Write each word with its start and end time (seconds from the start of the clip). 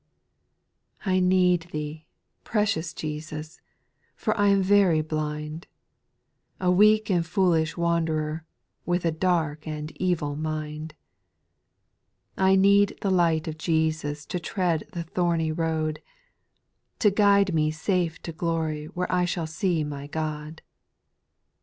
4. 1.03 1.13
I 1.13 1.19
need 1.19 1.67
Thee, 1.71 2.07
precious 2.43 2.91
Jesus 2.91 3.59
I 3.59 3.61
for 4.15 4.35
I 4.35 4.47
am 4.47 4.63
very 4.63 5.01
blind, 5.03 5.67
A 6.59 6.71
weak 6.71 7.11
and 7.11 7.23
foolish 7.23 7.77
wanderer, 7.77 8.43
with 8.83 9.05
a 9.05 9.11
dark 9.11 9.67
and 9.67 9.91
evil 10.01 10.35
mind; 10.35 10.95
I 12.35 12.55
need 12.55 12.97
the 13.01 13.11
light 13.11 13.47
of 13.47 13.59
Jesus 13.59 14.25
to 14.25 14.39
tread 14.39 14.85
the 14.93 15.03
thorny 15.03 15.51
road, 15.51 16.01
To 16.97 17.11
guide 17.11 17.53
me 17.53 17.69
safe 17.69 18.19
to 18.23 18.31
glory 18.31 18.85
where 18.85 19.11
I 19.13 19.25
shall 19.25 19.45
see 19.45 19.83
my 19.83 20.07
God. 20.07 20.63